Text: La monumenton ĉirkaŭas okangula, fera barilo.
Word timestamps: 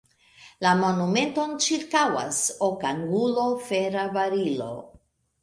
La 0.65 0.69
monumenton 0.77 1.53
ĉirkaŭas 1.65 2.41
okangula, 2.69 3.45
fera 3.69 4.09
barilo. 4.19 4.73